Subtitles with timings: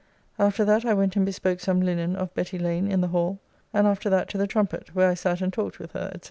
[0.39, 3.39] After that I went and bespoke some linen of Betty Lane in the Hall,
[3.71, 6.19] and after that to the Trumpet, where I sat and talked with her, &c.